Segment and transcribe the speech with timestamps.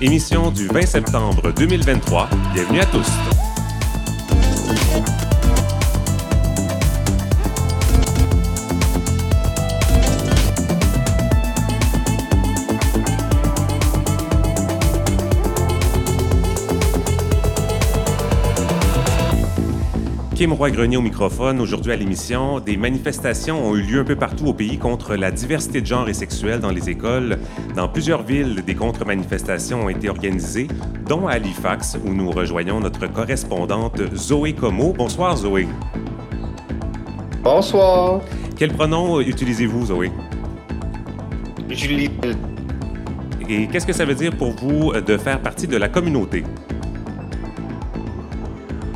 [0.00, 2.28] émission du 20 septembre 2023.
[2.54, 3.08] Bienvenue à tous.
[20.44, 21.58] Kim Roy-Grenier au microphone.
[21.58, 25.30] Aujourd'hui à l'émission, des manifestations ont eu lieu un peu partout au pays contre la
[25.30, 27.38] diversité de genre et sexuelle dans les écoles.
[27.74, 30.68] Dans plusieurs villes, des contre-manifestations ont été organisées,
[31.08, 34.92] dont à Halifax, où nous rejoignons notre correspondante Zoé Como.
[34.92, 35.66] Bonsoir Zoé.
[37.42, 38.20] Bonsoir.
[38.54, 40.12] Quel pronom utilisez-vous, Zoé?
[41.70, 42.10] Julie.
[43.48, 46.44] Et qu'est-ce que ça veut dire pour vous de faire partie de la communauté?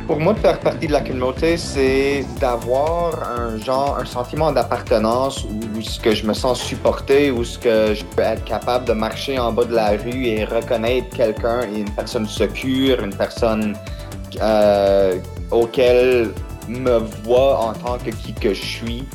[0.09, 5.43] Pour moi, de faire partie de la communauté, c'est d'avoir un genre, un sentiment d'appartenance
[5.43, 8.93] où, ce que je me sens supporté, où ce que je peux être capable de
[8.93, 13.77] marcher en bas de la rue et reconnaître quelqu'un, une personne secure, une personne
[14.41, 15.19] euh,
[15.51, 16.31] auquel
[16.67, 19.07] me voit en tant que qui que je suis.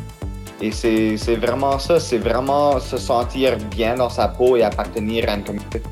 [0.60, 5.34] Et c'est vraiment ça, c'est vraiment se sentir bien dans sa peau et appartenir à
[5.34, 5.82] une communauté.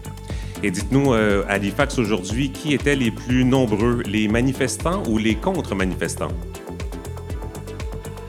[0.64, 5.34] Et dites-nous, euh, à Halifax aujourd'hui, qui étaient les plus nombreux, les manifestants ou les
[5.34, 6.30] contre-manifestants?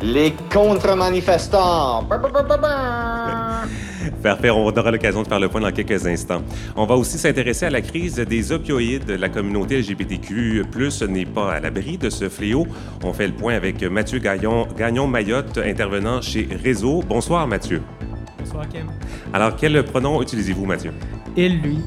[0.02, 2.10] Les contre-manifestants!
[4.24, 6.42] Parfait, on aura l'occasion de faire le point dans quelques instants.
[6.76, 9.12] On va aussi s'intéresser à la crise des opioïdes.
[9.12, 10.64] La communauté LGBTQ
[11.10, 12.66] n'est pas à l'abri de ce fléau.
[13.04, 17.04] On fait le point avec Mathieu Gagnon, Gagnon Mayotte, intervenant chez Réseau.
[17.08, 17.82] Bonsoir, Mathieu.
[18.44, 18.88] Bonsoir, Kim.
[19.32, 20.92] Alors, quel pronom utilisez-vous, Mathieu?
[21.38, 21.80] Il, lui.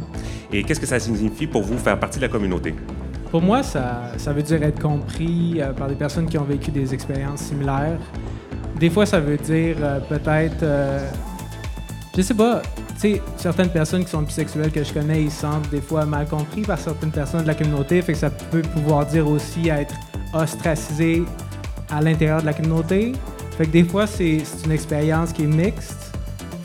[0.50, 2.74] Et qu'est-ce que ça signifie pour vous faire partie de la communauté?
[3.30, 6.70] Pour moi, ça, ça veut dire être compris euh, par des personnes qui ont vécu
[6.70, 7.98] des expériences similaires.
[8.80, 11.06] Des fois, ça veut dire euh, peut-être, euh,
[12.16, 12.62] je sais pas,
[12.94, 16.26] tu sais, certaines personnes qui sont bisexuelles que je connais, ils sentent des fois mal
[16.26, 19.94] compris par certaines personnes de la communauté, fait que ça peut pouvoir dire aussi être
[20.32, 21.22] ostracisé
[21.90, 23.12] à l'intérieur de la communauté.
[23.58, 26.05] Fait que des fois, c'est une expérience qui est mixte,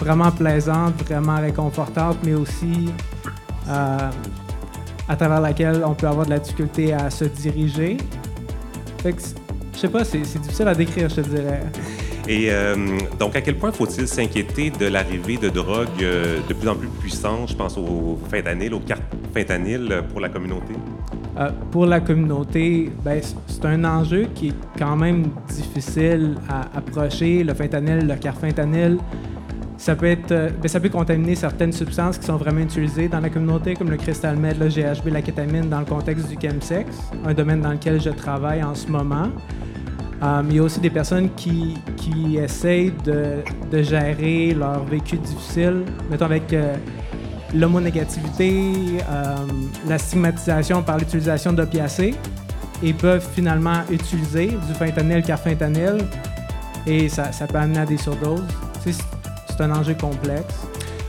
[0.02, 2.90] vraiment plaisante, vraiment réconfortante, mais aussi
[3.70, 4.10] euh,
[5.08, 7.98] à travers laquelle on peut avoir de la difficulté à se diriger.
[9.02, 9.22] Fait que,
[9.74, 11.62] je sais pas, c'est difficile à décrire, je te dirais.
[12.28, 12.76] Et euh,
[13.20, 16.88] donc, à quel point faut-il s'inquiéter de l'arrivée de drogues euh, de plus en plus
[16.88, 20.74] puissantes, je pense aux fentanyl, aux cartes fentanyl pour la communauté?
[21.72, 27.44] pour la communauté, ben, c'est un enjeu qui est quand même difficile à approcher.
[27.44, 28.98] Le fentanyl, le carfentanil,
[29.82, 33.20] ça peut, être, euh, ben, ça peut contaminer certaines substances qui sont vraiment utilisées dans
[33.20, 36.88] la communauté, comme le cristal meth, le GHB, la kétamine, dans le contexte du chemsex,
[37.26, 39.30] un domaine dans lequel je travaille en ce moment.
[40.22, 43.38] Euh, il y a aussi des personnes qui, qui essayent de,
[43.72, 45.82] de, gérer leur vécu difficile,
[46.12, 46.76] mettons avec euh,
[47.56, 49.00] l'homonégativité,
[49.90, 52.14] la stigmatisation par l'utilisation d'opiacés,
[52.84, 55.98] et peuvent finalement utiliser du fentanyl, carfentanyl,
[56.86, 58.46] et ça, ça peut amener à des surdoses
[59.52, 60.56] c'est un enjeu complexe.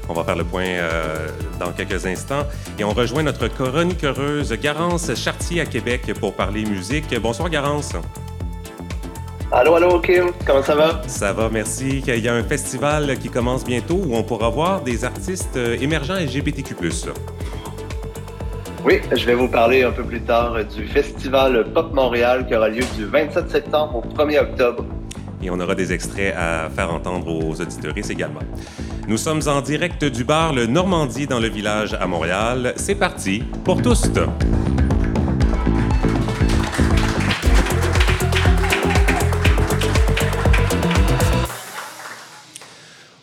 [0.09, 1.29] On va faire le point euh,
[1.61, 2.45] dans quelques instants.
[2.79, 7.19] Et on rejoint notre chroniqueuse Garance Chartier à Québec pour parler musique.
[7.21, 7.93] Bonsoir Garance.
[9.53, 10.31] Allô, allô, Kim.
[10.47, 11.03] Comment ça va?
[11.07, 12.03] Ça va, merci.
[12.07, 15.77] Il y a un festival qui commence bientôt où on pourra voir des artistes euh,
[15.81, 16.75] émergents LGBTQ+.
[18.85, 22.69] Oui, je vais vous parler un peu plus tard du festival Pop Montréal qui aura
[22.69, 24.85] lieu du 27 septembre au 1er octobre
[25.43, 28.41] et on aura des extraits à faire entendre aux auditoristes également.
[29.09, 32.75] Nous sommes en direct du bar Le Normandie dans le village à Montréal.
[32.77, 34.05] C'est parti pour tous.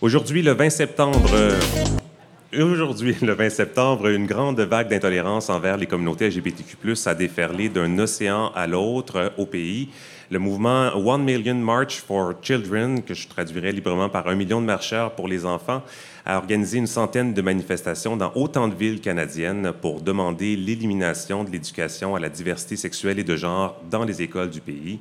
[0.01, 1.29] Aujourd'hui, le 20 septembre,
[2.57, 7.99] Aujourd'hui, le 20 septembre, une grande vague d'intolérance envers les communautés LGBTQ+, a déferlé d'un
[7.99, 9.89] océan à l'autre au pays.
[10.31, 14.65] Le mouvement One Million March for Children, que je traduirais librement par un million de
[14.65, 15.83] marcheurs pour les enfants,
[16.25, 21.51] a organisé une centaine de manifestations dans autant de villes canadiennes pour demander l'élimination de
[21.51, 24.99] l'éducation à la diversité sexuelle et de genre dans les écoles du pays.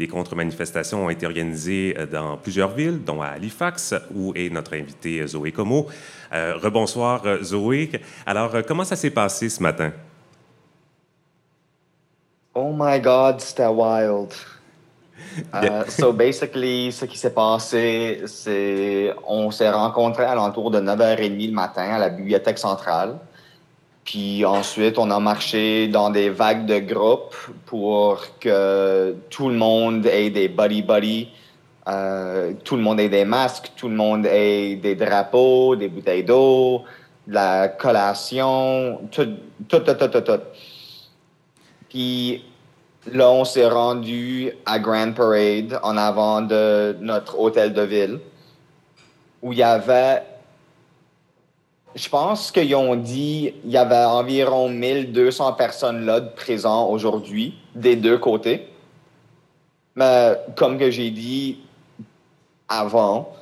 [0.00, 4.74] Des contre-manifestations ont été organisées euh, dans plusieurs villes, dont à Halifax, où est notre
[4.74, 5.88] invitée Zoé Como.
[6.32, 7.90] Euh, rebonsoir, Zoé.
[8.24, 9.92] Alors, euh, comment ça s'est passé ce matin?
[12.54, 14.32] Oh my God, c'était wild.
[15.54, 21.46] Uh, so basically, ce qui s'est passé, c'est on s'est rencontrés à l'entour de 9h30
[21.46, 23.16] le matin à la bibliothèque centrale.
[24.10, 30.04] Puis ensuite, on a marché dans des vagues de groupes pour que tout le monde
[30.04, 31.28] ait des buddy-buddy,
[31.86, 36.24] euh, tout le monde ait des masques, tout le monde ait des drapeaux, des bouteilles
[36.24, 36.82] d'eau,
[37.28, 39.28] la collation, tout,
[39.68, 40.40] tout, tout, tout, tout.
[41.88, 42.44] Puis
[43.12, 48.18] là, on s'est rendu à Grand Parade en avant de notre hôtel de ville
[49.40, 50.24] où il y avait
[51.94, 57.96] je pense qu'ils ont dit qu'il y avait environ 1200 personnes là présentes aujourd'hui, des
[57.96, 58.68] deux côtés.
[59.96, 61.58] Mais comme que j'ai dit
[62.68, 63.32] avant,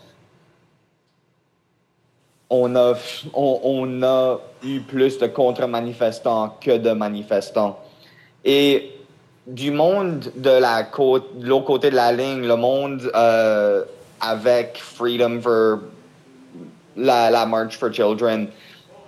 [2.50, 2.94] on a,
[3.34, 7.78] on, a eu plus de contre-manifestants que de manifestants.
[8.44, 8.92] Et
[9.46, 13.84] du monde de la côte, l'autre côté de la ligne, le monde euh,
[14.20, 15.80] avec Freedom for
[16.98, 18.48] la, March for Children,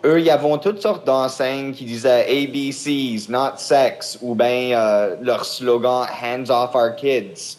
[0.04, 5.44] eux, ils avaient toutes sortes d'enseignes qui disaient ABCs, not sex, ou bien euh, leur
[5.44, 7.58] slogan Hands off our kids.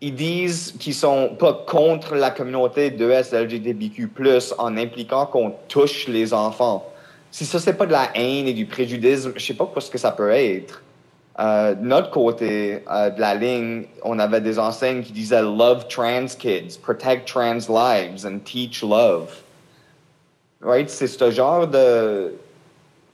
[0.00, 4.10] Ils disent qu'ils sont pas contre la communauté de LGBTQ+,
[4.58, 6.84] en impliquant qu'on touche les enfants.
[7.30, 9.98] Si ça, c'est pas de la haine et du préjudice, je sais pas ce que
[9.98, 10.82] ça peut être.
[11.38, 15.88] Euh, de notre côté euh, de la ligne, on avait des enseignes qui disaient Love
[15.88, 19.30] trans kids, protect trans lives and teach love.
[20.60, 20.90] Right?
[20.90, 22.34] C'est ce genre de,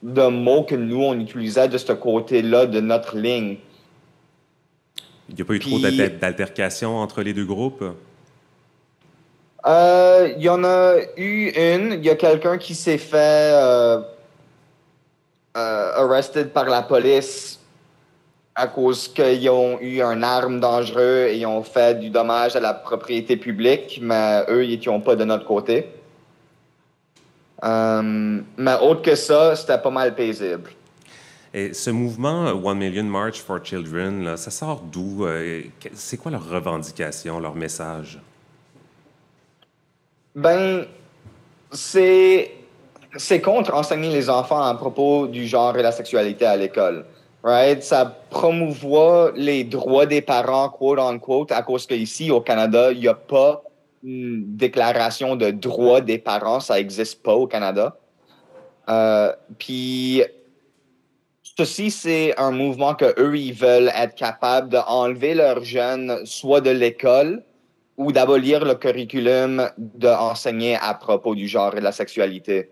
[0.02, 3.58] de mots que nous, on utilisait de ce côté-là de notre ligne.
[5.28, 7.84] Il n'y a pas eu trop d'altercations entre les deux groupes?
[9.66, 11.92] Euh, il y en a eu une.
[11.92, 13.54] Il y a quelqu'un qui s'est fait
[15.54, 17.57] arrested par la police
[18.58, 22.74] à cause qu'ils ont eu une arme dangereuse et ont fait du dommage à la
[22.74, 25.86] propriété publique, mais eux, ils n'étaient pas de notre côté.
[27.62, 30.70] Euh, mais autre que ça, c'était pas mal paisible.
[31.54, 35.24] Et ce mouvement One Million March for Children, ça sort d'où?
[35.24, 35.62] Euh,
[35.94, 38.18] c'est quoi leur revendication, leur message?
[40.34, 40.84] Ben,
[41.70, 42.50] c'est,
[43.16, 47.04] c'est contre enseigner les enfants à propos du genre et la sexualité à l'école
[47.42, 47.82] right?
[47.82, 53.08] Ça promouvoit les droits des parents, quote unquote, à cause qu'ici, au Canada, il n'y
[53.08, 53.62] a pas
[54.02, 56.60] une déclaration de droits des parents.
[56.60, 57.96] Ça n'existe pas au Canada.
[58.88, 60.22] Euh, puis,
[61.42, 66.70] ceci, c'est un mouvement que eux, ils veulent être capables d'enlever leurs jeunes, soit de
[66.70, 67.42] l'école,
[67.96, 72.70] ou d'abolir le curriculum d'enseigner à propos du genre et de la sexualité.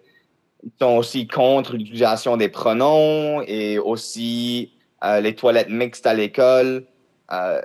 [0.65, 4.73] Ils sont aussi contre l'utilisation des pronoms et aussi
[5.05, 6.87] euh, les toilettes mixtes à l'école.
[7.33, 7.61] Euh,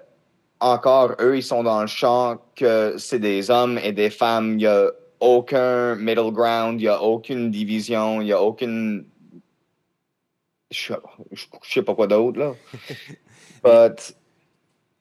[0.60, 4.52] encore, eux, ils sont dans le champ que c'est des hommes et des femmes.
[4.52, 9.06] Il n'y a aucun middle ground, il n'y a aucune division, il n'y a aucune.
[10.70, 12.54] Je ne sais pas quoi d'autre, là.
[13.64, 14.16] But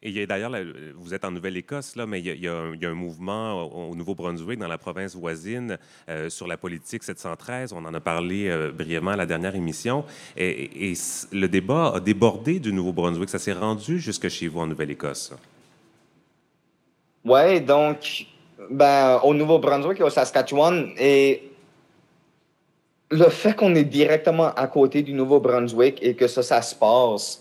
[0.02, 0.52] et d'ailleurs,
[0.96, 4.78] vous êtes en Nouvelle-Écosse, là, mais il y, a, un, mouvement au, Nouveau-Brunswick, dans la
[4.78, 5.76] province voisine,
[6.08, 7.74] euh, sur la politique 713.
[7.74, 10.04] On en a parlé euh, brièvement à la dernière émission.
[10.38, 10.94] Et,
[11.32, 13.28] le débat a débordé du Nouveau-Brunswick.
[13.28, 15.34] Ça s'est rendu jusque chez vous en Nouvelle-Écosse.
[17.26, 18.26] Oui, donc,
[18.70, 21.50] ben, au Nouveau-Brunswick et au Saskatchewan, et
[23.10, 27.39] le fait qu'on est directement à côté du Nouveau-Brunswick et que ça, ça se passe,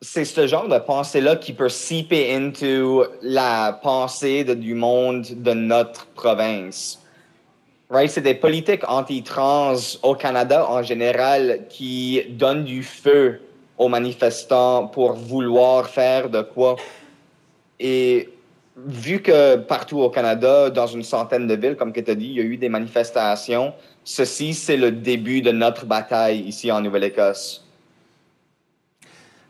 [0.00, 6.06] c'est ce genre de pensée-là qui peut seeper into la pensée du monde de notre
[6.08, 7.00] province.
[7.90, 8.10] Right?
[8.10, 13.40] C'est des politiques anti-trans au Canada en général qui donnent du feu
[13.78, 16.76] aux manifestants pour vouloir faire de quoi.
[17.80, 18.30] Et
[18.76, 22.36] vu que partout au Canada, dans une centaine de villes, comme tu as dit, il
[22.36, 27.63] y a eu des manifestations, ceci, c'est le début de notre bataille ici en Nouvelle-Écosse.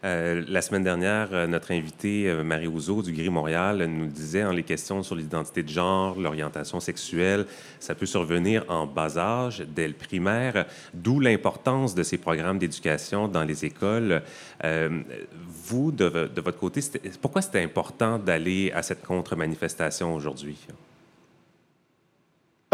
[0.04, 4.44] Euh, la semaine dernière, euh, notre invitée euh, Marie Ouzo du Gris Montréal nous disait
[4.44, 7.46] en les questions sur l'identité de genre, l'orientation sexuelle,
[7.80, 13.28] ça peut survenir en bas âge, dès le primaire, d'où l'importance de ces programmes d'éducation
[13.28, 14.22] dans les écoles.
[14.62, 16.80] vous, de, votre côté,
[17.22, 20.58] pourquoi c'était important d'aller à cette contre-manifestation aujourd'hui?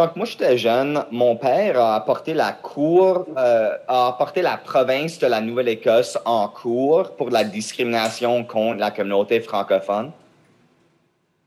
[0.01, 5.19] Quand moi j'étais jeune, mon père a apporté la cour, euh, a apporté la province
[5.19, 10.11] de la Nouvelle-Écosse en cours pour la discrimination contre la communauté francophone.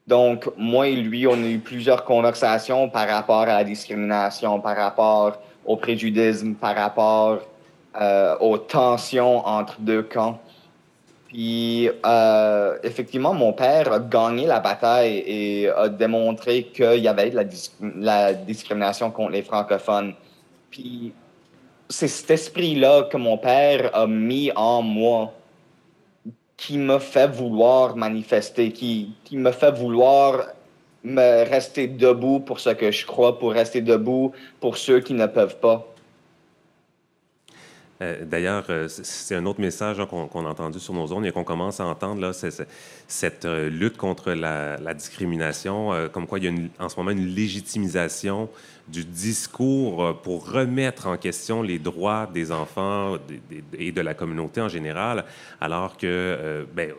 [0.06, 4.78] Donc, moi et lui, on a eu plusieurs conversations par rapport à la discrimination, par
[4.78, 7.40] rapport au préjudice, par rapport
[8.00, 10.40] euh, aux tensions entre deux camps.
[11.34, 17.32] Puis, euh, effectivement, mon père a gagné la bataille et a démontré qu'il y avait
[17.32, 17.44] de
[18.00, 20.14] la, discrimination contre les francophones.
[20.70, 21.12] Puis,
[21.90, 25.34] c'est cet esprit-là que mon père a mis en moi
[26.56, 30.50] qui me fait vouloir manifester, qui, qui me fait vouloir
[31.04, 35.26] me rester debout pour ce que je crois, pour rester debout pour ceux qui ne
[35.26, 35.93] peuvent pas.
[38.02, 41.32] Euh, d'ailleurs, euh, c'est un autre message hein, qu'on a entendu sur nos zones et
[41.32, 42.32] qu'on commence à entendre, là,
[43.08, 47.28] cette euh, lutte contre la, discrimination, comme quoi il y a en ce moment une
[47.28, 48.50] légitimisation
[48.88, 53.18] du discours pour remettre en question les droits des enfants
[53.74, 55.26] et de la communauté en général,
[55.62, 56.92] alors que ben,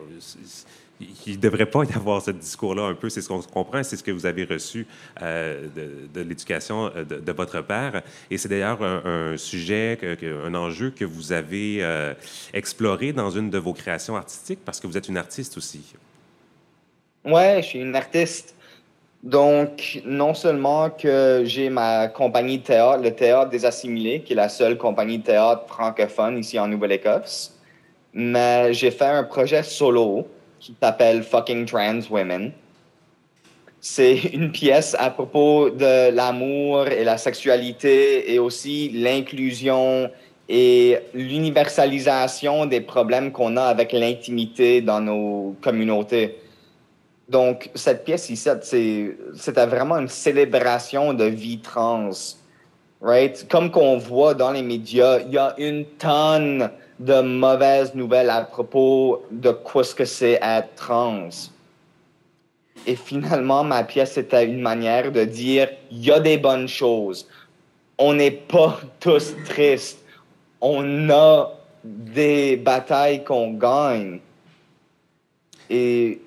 [0.99, 3.09] il ne devrait pas y avoir ce discours-là un peu.
[3.09, 4.87] C'est ce qu'on comprend, c'est ce que vous avez reçu
[5.21, 5.67] euh,
[6.13, 8.01] de, l'éducation euh, de, votre père.
[8.29, 9.99] Et c'est d'ailleurs un, sujet,
[10.45, 12.13] un enjeu que vous avez euh,
[12.53, 15.93] exploré dans une de vos créations artistiques parce que vous êtes une artiste aussi.
[17.25, 18.55] Ouais, je suis une artiste.
[19.23, 24.35] Donc, non seulement que j'ai ma compagnie de théâtre, le Théâtre des Assimilés, qui est
[24.35, 27.57] la seule compagnie de théâtre francophone ici en Nouvelle-Écosse,
[28.13, 30.27] mais j'ai fait un projet solo
[30.65, 32.51] qui s'appelle Fucking Trans Women.
[33.79, 40.09] C'est une pièce à propos de l'amour et la sexualité et aussi l'inclusion
[40.49, 46.39] et l'universalisation des problèmes qu'on a avec l'intimité dans nos communautés.
[47.29, 48.49] Donc, cette pièce ici,
[49.35, 52.09] c'était vraiment une célébration de vie trans.
[53.01, 53.47] Right?
[53.51, 58.41] Comme qu'on voit dans les médias, il y a une tonne de mauvaises nouvelles à
[58.41, 61.29] propos de quoi ce que c'est être trans.
[62.87, 67.27] Et finalement, ma pièce était une manière de dire, il y a des bonnes choses.
[67.97, 70.03] On n'est pas tous tristes.
[70.61, 71.51] On a
[71.83, 74.19] des batailles qu'on gagne.
[75.69, 76.21] Et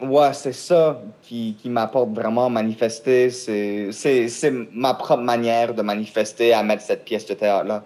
[0.00, 3.30] ouais, c'est ça qui, qui m'apporte vraiment à manifester.
[3.30, 7.84] C'est ma propre manière de manifester à mettre cette pièce de théâtre-là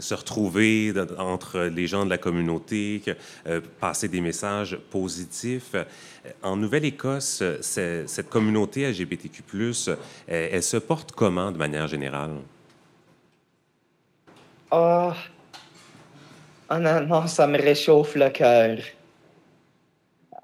[0.00, 3.02] se retrouver entre les gens de la communauté,
[3.46, 5.74] euh, passer des messages positifs.
[6.42, 9.42] En Nouvelle-Écosse, cette communauté LGBTQ+,
[10.26, 12.36] elle, elle, se porte comment de manière générale?
[14.70, 18.78] Ah, oh, honnêtement, ça me réchauffe le cœur.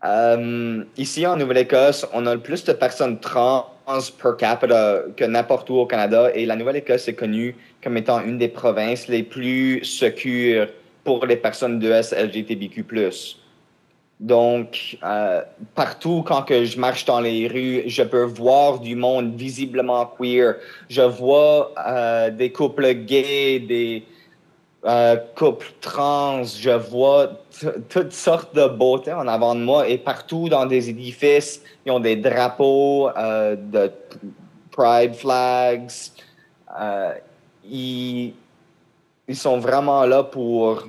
[0.05, 5.71] Euh, ici, en Nouvelle-Écosse, on a le plus de personnes trans per capita que n'importe
[5.71, 6.31] où au Canada.
[6.35, 10.69] Et la Nouvelle-Écosse est connue comme étant une des provinces les plus secures
[11.05, 12.85] pour les personnes de LGBTQ+.
[14.21, 15.43] Donc, euh,
[15.75, 20.55] partout quand que je marche dans les rues, je peux voir du monde visiblement queer.
[20.89, 24.05] Je vois euh, des couples gays, des
[24.87, 27.31] euh, couple trans, je vois
[27.89, 32.01] toutes sortes de beautés en avant de moi et partout dans des édifices, ils ont
[32.01, 33.91] des drapeaux euh, de
[34.71, 35.91] pride flags.
[36.79, 37.15] Euh,
[37.65, 38.35] ils,
[39.27, 40.85] ils sont vraiment là pour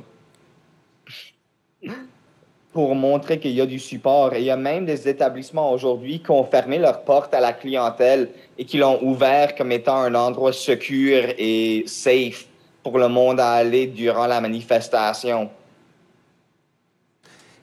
[2.74, 4.34] pour montrer qu'il y a du support.
[4.34, 7.54] Et il y a même des établissements aujourd'hui qui ont fermé leurs portes à la
[7.54, 12.48] clientèle et qui l'ont ouvert comme étant un endroit secure et safe
[12.86, 15.50] pour le monde à aller durant la manifestation.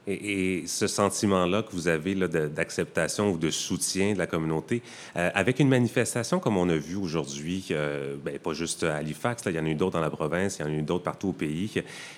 [0.07, 4.81] Et, ce sentiment-là que vous avez d'acceptation ou de soutien de la communauté,
[5.15, 9.43] euh, avec une manifestation comme on a vu aujourd'hui, euh, ben, pas juste à Halifax,
[9.45, 11.03] il y en a eu d'autres dans la province, il y en a eu d'autres
[11.03, 11.71] partout au pays.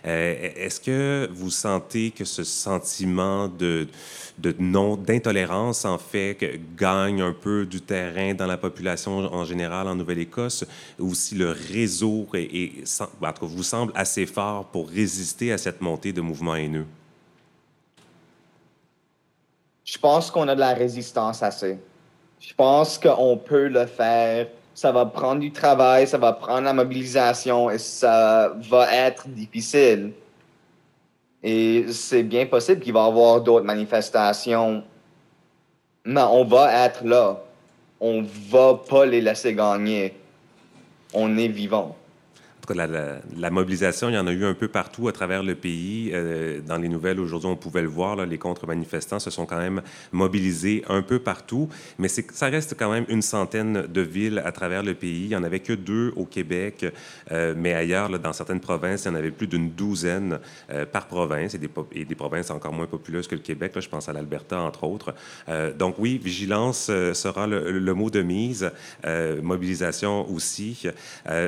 [0.06, 3.88] Euh, est-ce que vous sentez que ce sentiment de,
[4.60, 9.96] non d'intolérance en fait gagne un peu du terrain dans la population en général en
[9.96, 10.66] Nouvelle-Écosse,
[11.00, 12.28] ou si le réseau
[13.42, 16.86] vous semble assez fort pour résister à cette montée de mouvements haineux?
[19.86, 21.78] Je pense qu'on a de la résistance assez.
[22.40, 24.48] Je pense qu'on peut le faire.
[24.74, 30.12] Ça va prendre du travail, ça va prendre la mobilisation et ça va être difficile.
[31.42, 34.84] Et c'est bien possible qu'il va y avoir d'autres manifestations.
[36.04, 37.40] Mais on va être là.
[38.02, 40.18] On va pas les laisser gagner.
[41.14, 41.96] On est vivant
[42.74, 46.12] la, mobilisation, il y en a eu un peu partout à travers le pays.
[46.14, 49.82] Euh, dans les nouvelles aujourd'hui, on pouvait le voir, les contre-manifestants se sont quand même
[50.12, 51.70] mobilisés un peu partout,
[52.00, 55.24] mais ça reste quand même une centaine de villes à travers le pays.
[55.24, 56.86] Il n'y en avait que deux au Québec,
[57.32, 60.40] euh, mais ailleurs, dans certaines provinces, il y en avait plus d'une douzaine
[60.72, 63.74] euh, par province, et des, provinces encore moins populeuses que le Québec.
[63.76, 65.14] Là, je pense à l'Alberta, entre autres.
[65.78, 68.72] donc oui, vigilance sera le, le, mot de mise,
[69.42, 70.88] mobilisation aussi.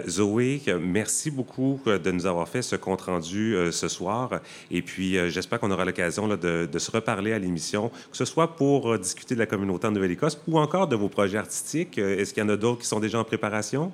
[0.08, 4.42] Zoé, merci merci beaucoup euh, de nous avoir fait ce compte-rendu euh, ce soir.
[4.70, 8.58] Et puis, euh, j'espère qu'on aura l'occasion de, se reparler à l'émission, que ce soit
[8.58, 11.98] pour discuter de la communauté en Nouvelle-Écosse ou encore de vos projets artistiques.
[11.98, 13.94] Est-ce qu'il y en a d'autres qui sont déjà en préparation?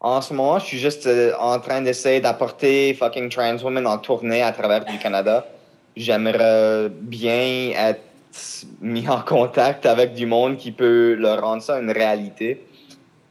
[0.00, 1.06] En ce moment, je suis juste
[1.38, 5.46] en train d'essayer d'apporter fucking trans women en tournée à travers du Canada.
[5.94, 8.00] J'aimerais bien être
[8.80, 12.64] mis en contact avec du monde qui peut leur rendre ça une réalité.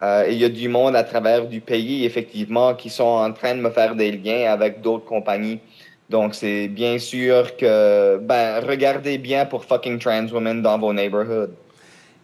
[0.03, 3.55] Euh, il y a du monde à travers du pays, effectivement, qui sont en train
[3.55, 5.59] de me faire des liens avec d'autres compagnies.
[6.09, 11.53] Donc, c'est bien sûr que, ben, regardez bien pour fucking trans women dans vos neighborhoods.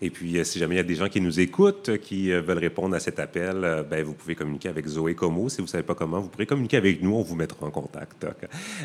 [0.02, 2.42] Et puis, euh, si jamais il y a des gens qui nous écoutent, qui euh,
[2.42, 5.48] veulent répondre à cet appel, ben, vous pouvez communiquer avec Zoé Como.
[5.48, 7.16] Si vous ne savez pas comment, vous pourrez communiquer avec nous.
[7.16, 8.26] On vous mettra en contact.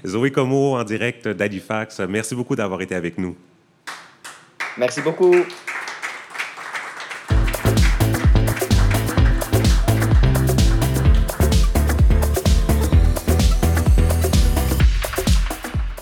[0.07, 1.99] Zoé Como, en direct d'Halifax.
[2.09, 3.35] Merci beaucoup d'avoir été avec nous.
[4.79, 5.35] Merci beaucoup.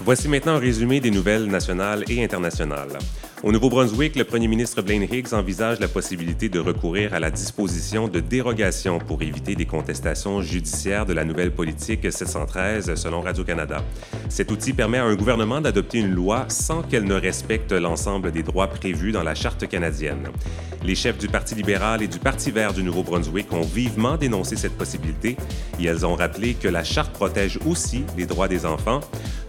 [0.05, 2.99] Voici maintenant un résumé des nouvelles nationales et internationales.
[3.43, 8.07] Au Nouveau-Brunswick, le premier ministre Blaine Higgs envisage la possibilité de recourir à la disposition
[8.07, 13.83] de dérogation pour éviter des contestations judiciaires de la nouvelle politique 713 selon Radio-Canada.
[14.29, 18.45] Cet outil permet à un gouvernement d'adopter une loi sans qu'elle ne respecte l'ensemble des
[18.45, 20.29] droits prévus dans la Charte canadienne.
[20.85, 24.77] Les chefs du Parti libéral et du Parti vert du Nouveau-Brunswick ont vivement dénoncé cette
[24.79, 25.37] possibilité
[25.81, 29.01] et elles ont rappelé que la Charte protège aussi les droits des enfants.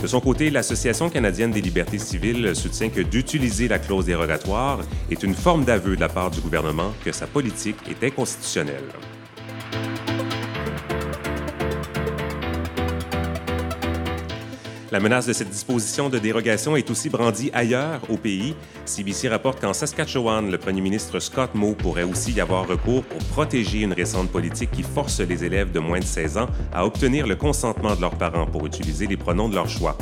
[0.01, 5.23] De son côté, l'Association canadienne des libertés civiles soutient que d'utiliser la clause dérogatoire est
[5.23, 8.89] une forme d'aveu de la part du gouvernement que sa politique est inconstitutionnelle.
[14.93, 18.53] La menace de cette disposition de dérogation est aussi brandie ailleurs au pays.
[18.85, 23.17] CBC rapporte qu'en Saskatchewan, le premier ministre Scott Moe pourrait aussi y avoir recours pour
[23.29, 27.25] protéger une récente politique qui force les élèves de moins de 16 ans à obtenir
[27.25, 29.97] le consentement de leurs parents pour utiliser les pronoms de leur choix.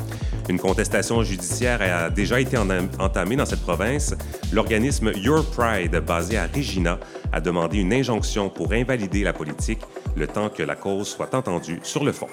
[0.49, 4.13] Une contestation judiciaire a déjà été entamée dans cette province.
[4.51, 6.99] L'organisme Your Pride, basé à Regina,
[7.31, 9.79] a demandé une injonction pour invalider la politique
[10.17, 12.27] le temps que la cause soit entendue sur le fond.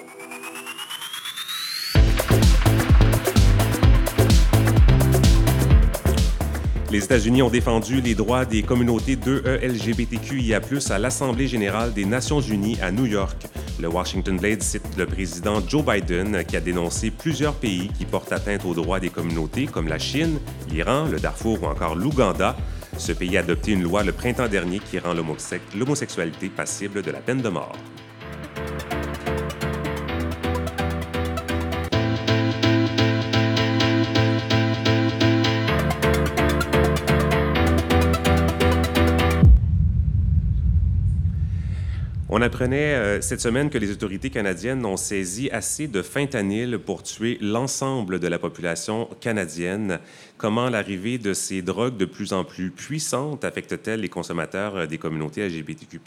[6.91, 12.41] Les États-Unis ont défendu les droits des communautés 2E LGBTQIA+, à l'Assemblée générale des Nations
[12.41, 13.45] unies à New York.
[13.79, 18.33] Le Washington Blade cite le président Joe Biden qui a dénoncé plusieurs pays qui portent
[18.33, 20.39] atteinte aux droits des communautés comme la Chine,
[20.71, 22.57] l'Iran, le Darfour ou encore l'Ouganda.
[22.97, 27.19] Ce pays a adopté une loi le printemps dernier qui rend l'homosexualité passible de la
[27.19, 27.75] peine de mort.
[42.31, 47.01] On apprenait euh, cette semaine que les autorités canadiennes ont saisi assez de fentanyl pour
[47.01, 49.99] tuer l'ensemble de la population canadienne.
[50.37, 54.99] Comment l'arrivée de ces drogues de plus en plus puissantes affecte-t-elle les consommateurs euh, des
[54.99, 55.99] communautés LGBTQ+.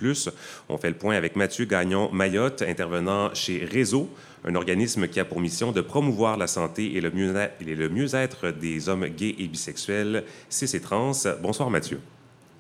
[0.69, 4.09] On fait le point avec Mathieu Gagnon-Mayotte, intervenant chez Réseau,
[4.45, 9.09] un organisme qui a pour mission de promouvoir la santé et le mieux-être des hommes
[9.09, 11.11] gays et bisexuels, cis et trans.
[11.43, 11.99] Bonsoir Mathieu.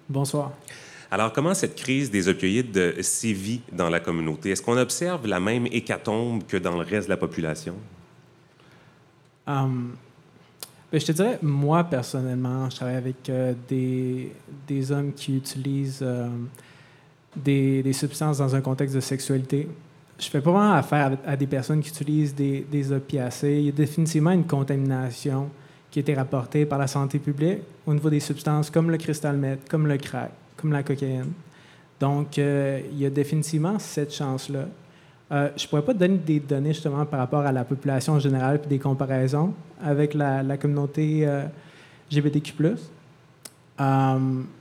[0.09, 0.51] Bonsoir.
[1.12, 4.48] Alors, comment cette crise des opioïdes sévit dans la communauté?
[4.48, 7.75] Est-ce qu'on observe la même hécatombe que dans le reste de la population?
[9.46, 9.90] Um,
[10.90, 16.31] ben, je te dirais, moi, personnellement, je travaille avec euh, des, hommes qui utilisent euh,
[17.37, 19.68] des, substances dans un contexte de sexualité.
[20.18, 23.59] Je fais pas vraiment affaire à, des personnes qui utilisent des, des opiacés.
[23.59, 25.51] Il y a définitivement une contamination
[25.90, 29.37] qui a été rapportée par la santé publique au niveau des substances comme le cristal
[29.37, 31.33] meth, comme le crack comme la cocaïne.
[32.01, 34.66] Donc, euh, il y a définitivement cette chance-là.
[35.31, 38.18] Euh, je ne pourrais pas donner des données justement par rapport à la population en
[38.18, 41.44] général puis des comparaisons avec la, communauté euh,
[42.11, 42.55] LGBTQ+.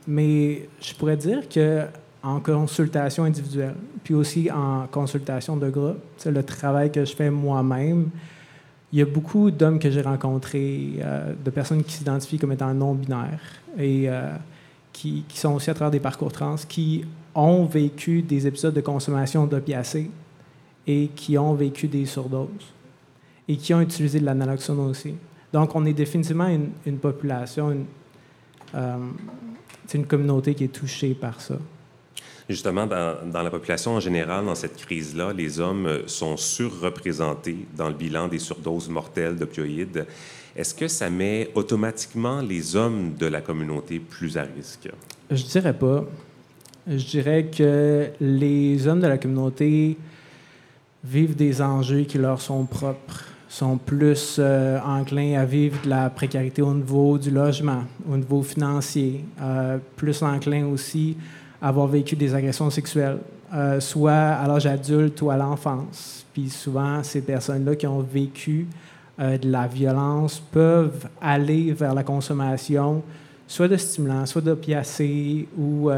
[0.06, 1.82] mais je pourrais dire que
[2.22, 7.30] en consultation individuelle, puis aussi en consultation de groupe, c'est le travail que je fais
[7.30, 8.10] moi-même.
[8.92, 11.00] Il y a beaucoup d'hommes que j'ai rencontrés,
[11.44, 13.40] de personnes qui s'identifient comme étant non-binaires.
[13.76, 14.08] Et
[14.92, 19.46] qui, sont aussi à travers des parcours trans, qui ont vécu des épisodes de consommation
[19.46, 20.10] d'opiacés
[20.86, 22.48] et qui ont vécu des surdoses
[23.48, 25.14] et qui ont utilisé de la naloxone aussi.
[25.52, 26.48] Donc, on est définitivement
[26.86, 27.84] une, population, une,
[28.74, 28.96] euh,
[29.92, 31.56] une communauté qui est touchée par ça.
[32.48, 37.94] Justement, dans, la population en général, dans cette crise-là, les hommes sont surreprésentés dans le
[37.94, 40.06] bilan des surdoses mortelles d'opioïdes.
[40.54, 44.90] Est-ce que ça met automatiquement les hommes de la communauté plus à risque?
[45.30, 46.04] Je dirais pas.
[46.86, 49.96] Je dirais que les hommes de la communauté
[51.04, 56.10] vivent des enjeux qui leur sont propres, sont plus euh, enclins à vivre de la
[56.10, 61.16] précarité au niveau du logement, au niveau financier, euh, plus enclins aussi
[61.62, 63.18] avoir vécu des agressions sexuelles,
[63.54, 66.26] euh, soit à l'âge adulte ou à l'enfance.
[66.32, 68.66] Puis souvent, ces personnes-là qui ont vécu
[69.18, 73.02] de la violence peuvent aller vers la consommation
[73.46, 75.90] soit de stimulants, soit d'opiacés ou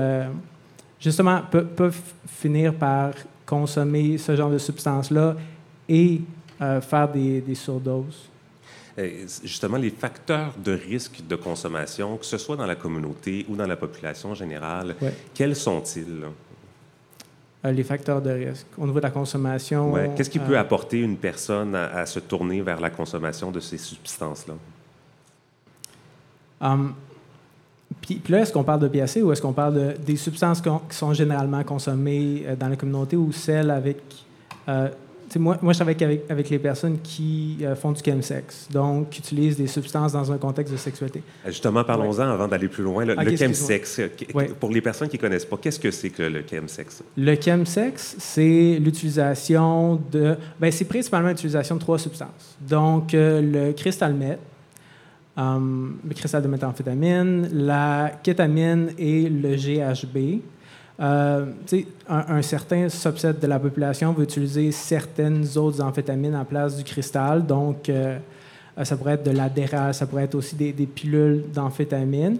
[1.00, 3.12] justement peuvent finir par
[3.46, 5.36] consommer ce genre de substances-là
[5.88, 6.20] et
[6.58, 8.28] faire des surdoses.
[8.96, 13.66] Justement, les facteurs de risque de consommation, que ce soit dans la communauté ou dans
[13.66, 14.94] la population générale,
[15.34, 16.24] quels sont-ils?
[17.64, 19.94] Euh, les facteurs de risque au niveau de la consommation.
[20.14, 23.78] Qu'est-ce qui peut euh, apporter une personne à, se tourner vers la consommation de ces
[23.78, 24.54] substances-là?
[26.60, 26.94] Um,
[28.00, 30.96] puis, là, est-ce qu'on parle de PAC ou est-ce qu'on parle de, des substances qui
[30.96, 33.98] sont généralement consommées euh, dans la communauté ou celles avec
[35.38, 39.20] moi, moi, je travaille avec, avec les personnes qui euh, font du chemsex, donc qui
[39.20, 41.22] utilisent des substances dans un contexte de sexualité.
[41.44, 43.04] Euh, justement, parlons-en avant d'aller plus loin.
[43.04, 44.08] Le, chemsex, euh,
[44.60, 47.02] pour les personnes qui ne connaissent pas, qu'est-ce que c'est que le chemsex?
[47.16, 50.36] Le chemsex, c'est l'utilisation de...
[50.60, 52.56] Bien, c'est principalement l'utilisation de trois substances.
[52.60, 54.38] Donc, le cristal meth,
[55.36, 60.40] le cristal de méthamphétamine, la kétamine et le GHB.
[61.00, 61.46] Euh,
[62.08, 66.84] un, un, certain subset de la population va utiliser certaines autres amphétamines en place du
[66.84, 67.44] cristal.
[67.44, 68.18] Donc, euh,
[68.78, 72.38] euh, ça pourrait être de l'adhéral, ça pourrait être aussi des, pilules d'amphétamine.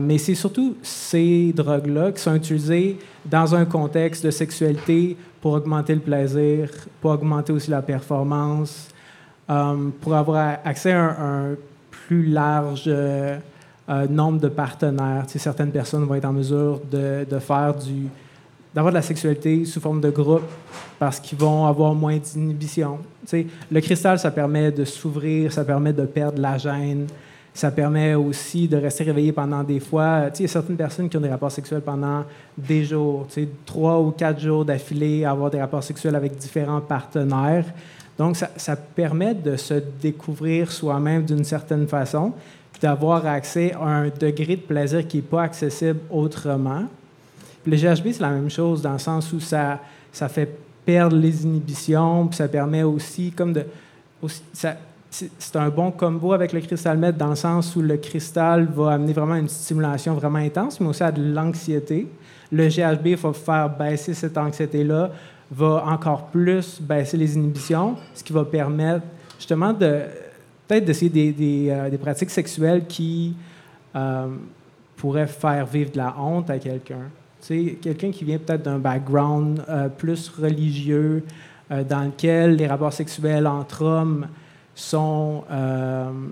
[0.00, 5.94] mais c'est surtout ces drogues-là qui sont utilisées dans un contexte de sexualité pour augmenter
[5.94, 6.70] le plaisir,
[7.02, 8.88] pour augmenter aussi la performance,
[10.00, 11.54] pour avoir accès à un
[11.90, 12.90] plus large
[13.90, 15.24] euh, nombre de partenaires.
[15.26, 17.74] certaines personnes vont être en mesure de, faire
[18.74, 20.42] d'avoir de la sexualité sous forme de groupe
[20.98, 22.98] parce qu'ils vont avoir moins d'inhibition.
[23.32, 27.06] Le cristal, ça permet de s'ouvrir, ça permet de perdre la gêne,
[27.54, 30.24] ça permet aussi de rester réveillé pendant des fois.
[30.34, 32.24] Il y a certaines personnes qui ont des rapports sexuels pendant
[32.58, 33.26] des jours,
[33.64, 37.64] trois ou quatre jours d'affilée, avoir des rapports sexuels avec différents partenaires.
[38.18, 42.34] Donc, ça permet de se découvrir soi-même d'une certaine façon
[42.80, 46.84] d'avoir accès à un degré de plaisir qui n'est pas accessible autrement.
[47.66, 49.80] le GHB, c'est la même chose dans le sens où ça,
[50.12, 53.66] ça fait perdre les inhibitions, puis ça permet aussi comme de...
[54.50, 58.92] c'est un bon combo avec le cristal meth dans le sens où le cristal va
[58.92, 62.06] amener vraiment une stimulation vraiment intense, mais aussi à de l'anxiété.
[62.50, 65.10] Le GHB va faire baisser cette anxiété-là,
[65.50, 69.04] va encore plus baisser les inhibitions, ce qui va permettre
[69.38, 70.04] justement de,
[70.68, 73.34] peut-être d'essayer des, euh, des, pratiques sexuelles qui
[73.96, 74.28] euh,
[74.96, 77.10] pourraient faire vivre de la honte à quelqu'un.
[77.46, 81.24] Quelqu'un qui vient peut-être d'un background euh, plus religieux,
[81.70, 84.26] dans lequel les rapports sexuels entre hommes
[84.74, 85.44] sont,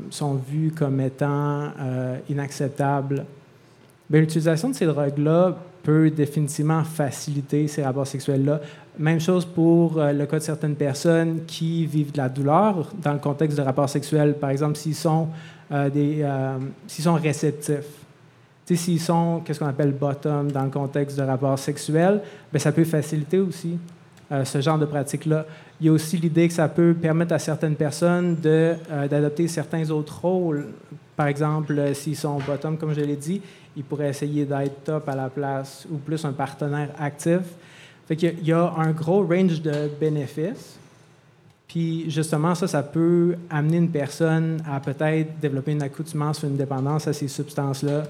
[0.09, 1.73] sont vus comme étant
[2.31, 3.27] inacceptables.
[4.09, 8.63] L'utilisation de ces drogues-là peut définitivement faciliter ces rapports sexuels-là.
[8.99, 13.13] Même chose pour euh, le cas de certaines personnes qui vivent de la douleur dans
[13.13, 14.35] le contexte de rapports sexuels.
[14.35, 15.29] Par exemple, s'ils sont,
[15.71, 17.77] euh, euh, sont réceptifs.
[18.65, 22.85] S'ils sont, qu'est-ce qu'on appelle bottom dans le contexte de rapports sexuels, bien, ça peut
[22.85, 23.79] faciliter aussi
[24.43, 25.47] ce genre de pratique-là.
[25.81, 28.75] Il y a aussi l'idée que ça peut permettre à certaines personnes de,
[29.09, 30.67] d'adopter certains autres rôles.
[31.15, 33.41] Par exemple, s'ils sont bottom, comme je l'ai dit,
[33.77, 37.43] ils pourraient essayer d'être top à la place ou plus un partenaire actif.
[38.07, 40.79] Fait qu'il y a un gros range de bénéfices.
[41.67, 46.57] Puis justement, ça, ça peut amener une personne à peut-être développer une accoutumance ou une
[46.57, 48.05] dépendance à ces substances-là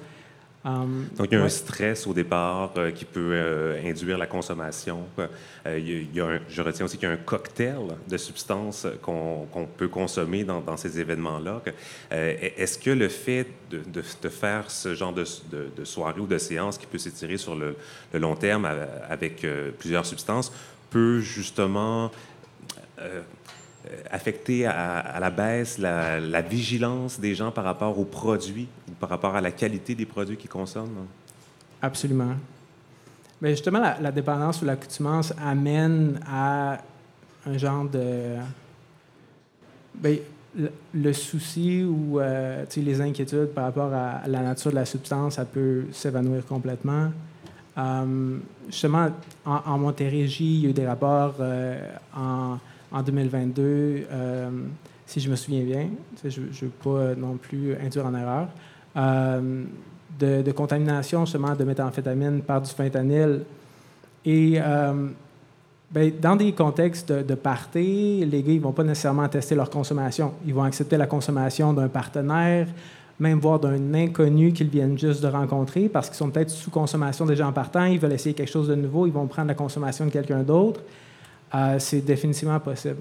[0.66, 4.26] Um, Donc, il y a un stress au départ euh, qui peut euh, induire la
[4.26, 5.04] consommation.
[5.16, 9.68] Euh, il y a, je retiens aussi qu'il y a un cocktail de substances qu'on
[9.76, 11.62] peut consommer dans, ces événements-là.
[12.10, 16.78] Est-ce que le fait de, de, faire ce genre de, de, soirée ou de séance
[16.78, 17.76] qui peut s'étirer sur le,
[18.12, 18.68] le, long terme
[19.08, 19.46] avec
[19.78, 20.52] plusieurs substances
[20.90, 22.10] peut justement
[24.10, 28.68] affecter à, la baisse la, vigilance des gens par rapport aux produits,
[29.00, 31.06] par rapport à la qualité des produits qu'ils consomment?
[31.82, 32.34] Absolument.
[33.40, 36.78] Mais justement, la, dépendance ou l'accoutumance amène à
[37.46, 38.36] un genre de...
[39.94, 40.16] Bien,
[40.94, 45.44] le, souci ou euh, les inquiétudes par rapport à la nature de la substance, ça
[45.44, 47.10] peut s'évanouir complètement.
[47.76, 49.10] Euh, justement,
[49.44, 51.34] en, Montérégie, il y a eu des rapports
[52.16, 52.58] en
[52.92, 53.62] en 2022,
[54.10, 54.50] euh,
[55.06, 55.88] si je me souviens bien,
[56.24, 58.48] je ne veux pas non plus induire en erreur,
[58.96, 59.64] euh,
[60.18, 63.42] de, contamination justement de méthamphétamine par du fentanyl.
[64.24, 65.08] Et euh,
[65.90, 67.38] ben, dans des contextes de, de
[67.74, 70.32] les gars ne vont pas nécessairement tester leur consommation.
[70.46, 72.66] Ils vont accepter la consommation d'un partenaire,
[73.20, 77.24] même voire d'un inconnu qu'ils viennent juste de rencontrer parce qu'ils sont peut-être sous consommation
[77.26, 80.06] déjà en partant, ils veulent essayer quelque chose de nouveau, ils vont prendre la consommation
[80.06, 80.80] de quelqu'un d'autre.
[81.54, 82.96] Euh, c'est définitivement possible.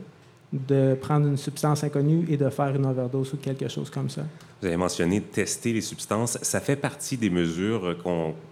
[0.53, 4.21] de prendre une substance inconnue et de faire une overdose ou quelque chose comme ça.
[4.61, 6.37] Vous avez mentionné tester les substances.
[6.41, 7.97] Ça fait partie des mesures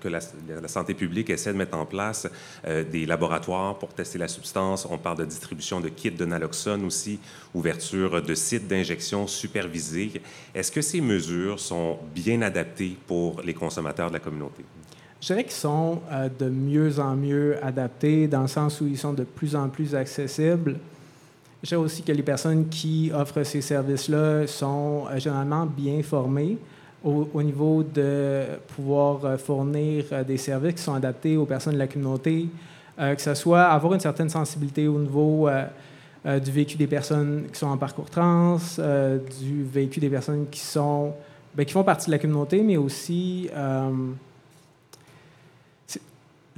[0.02, 0.20] que la,
[0.68, 2.28] santé publique essaie de mettre en place,
[2.68, 4.86] euh, des laboratoires pour tester la substance.
[4.90, 7.20] On parle de distribution de kits de naloxone aussi,
[7.54, 10.22] ouverture de sites d'injection supervisés.
[10.54, 14.64] Est-ce que ces mesures sont bien adaptées pour les consommateurs de la communauté?
[15.24, 18.98] Je dirais qu'ils sont euh, de mieux en mieux adaptés dans le sens où ils
[18.98, 20.76] sont de plus en plus accessibles.
[21.64, 26.58] Je dirais aussi que les personnes qui offrent ces services-là sont euh, généralement bien formées
[27.06, 28.44] au, niveau de
[28.76, 32.50] pouvoir euh, fournir des services qui sont adaptés aux personnes de la communauté,
[32.98, 35.50] que ce soit avoir une certaine sensibilité au niveau
[36.26, 38.58] du vécu des personnes qui sont en parcours trans,
[39.42, 41.14] du vécu des personnes qui sont
[41.56, 43.50] ben, qui font partie de la communauté, mais aussi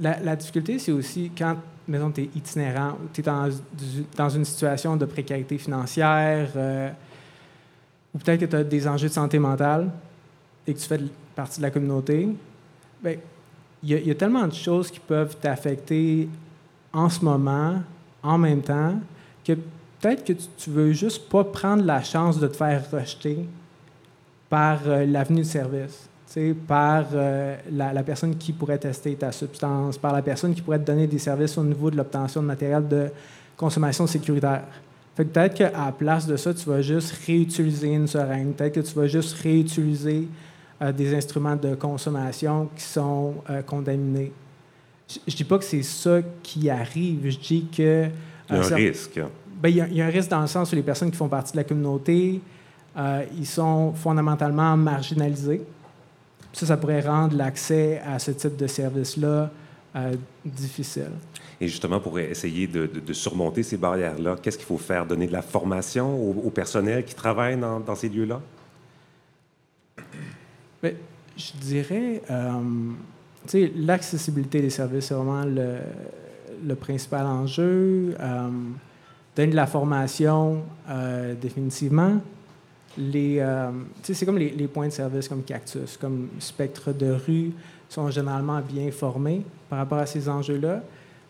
[0.00, 1.56] la, difficulté, c'est aussi quand,
[1.88, 6.90] maison, tu es itinérant, tu es dans, une situation de précarité financière, euh,
[8.14, 9.90] ou peut-être que tu as des enjeux de santé mentale
[10.66, 11.00] et que tu fais
[11.34, 12.28] partie de la communauté,
[13.02, 13.18] ben,
[13.82, 16.28] il y, a tellement de choses qui peuvent t'affecter
[16.92, 17.82] en ce moment,
[18.22, 18.98] en même temps,
[19.44, 19.52] que
[20.00, 23.46] peut-être que tu, ne veux juste pas prendre la chance de te faire rejeter
[24.48, 26.08] par euh, l'avenue de service
[26.66, 30.84] par euh, la, personne qui pourrait tester ta substance, par la personne qui pourrait te
[30.84, 33.08] donner des services au niveau de l'obtention de matériel de
[33.56, 34.64] consommation sécuritaire.
[35.16, 38.74] Fait que peut-être qu'à la place de ça, tu vas juste réutiliser une seringue, peut-être
[38.74, 40.28] que tu vas juste réutiliser
[40.82, 44.32] euh, des instruments de consommation qui sont euh, contaminés.
[45.08, 48.08] Je ne dis pas que c'est ça qui arrive, je dis que...
[48.50, 49.20] il y a un risque.
[49.62, 51.52] Ben, il, y a, un risque dans le sens où les personnes qui font partie
[51.52, 52.42] de la communauté,
[53.38, 55.62] ils sont fondamentalement marginalisés.
[56.56, 59.50] Ça, ça pourrait rendre l'accès à ce type de service-là
[59.94, 61.10] euh, difficile.
[61.60, 65.04] Et justement, pour essayer de, surmonter ces barrières-là, qu'est-ce qu'il faut faire?
[65.04, 68.40] Donner de la formation au, personnel qui travaille dans, ces lieux-là?
[70.82, 72.52] Je dirais, euh,
[73.44, 75.76] sais, l'accessibilité des services, c'est vraiment le,
[76.66, 78.14] le, principal enjeu.
[78.18, 78.48] Euh,
[79.36, 82.18] donner de la formation, euh, définitivement
[82.98, 83.70] les, euh,
[84.02, 87.52] c'est comme les, points de service comme Cactus, comme Spectre de rue,
[87.88, 90.82] sont généralement bien formés par rapport à ces enjeux-là.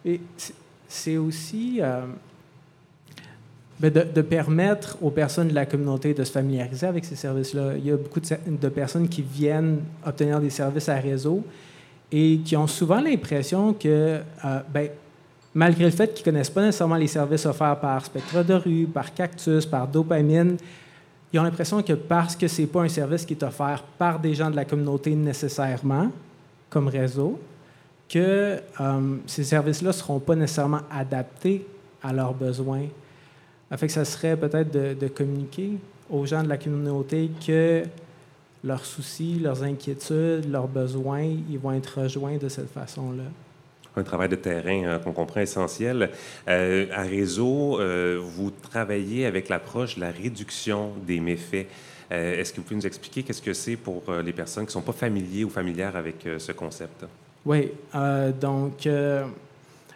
[0.05, 0.21] Et
[0.89, 2.03] c'est aussi euh,
[3.81, 7.77] ben, de, permettre aux personnes de la communauté de se familiariser avec ces services-là.
[7.77, 11.45] Il y a beaucoup de, personnes qui viennent obtenir des services à réseau
[12.13, 14.89] et qui ont souvent l'impression que, euh, ben,
[15.55, 18.87] malgré le fait qu'ils ne connaissent pas nécessairement les services offerts par Spectre de rue,
[18.87, 20.57] par Cactus, par Dopamine,
[21.37, 24.19] ils ont l'impression que parce que ce n'est pas un service qui est offert par
[24.19, 26.11] des gens de la communauté nécessairement,
[26.71, 27.39] comme réseau,
[28.09, 31.67] que euh, ces services-là ne seront pas nécessairement adaptés
[32.03, 32.87] à leurs besoins.
[33.77, 35.73] Fait que ça serait peut-être de, communiquer
[36.09, 37.83] aux gens de la communauté que
[38.65, 43.25] leurs soucis, leurs inquiétudes, leurs besoins, ils vont être rejoints de cette façon-là
[43.97, 46.11] un travail de terrain euh, qu'on comprend essentiel.
[46.49, 51.67] Euh, à Réseau, euh, vous travaillez avec l'approche de la réduction des méfaits.
[52.09, 54.83] Est-ce que vous pouvez nous expliquer qu'est-ce que c'est pour les personnes qui ne sont
[54.83, 57.05] pas familiers ou familières avec ce concept?
[57.45, 57.73] Oui,
[58.41, 59.33] donc, ben,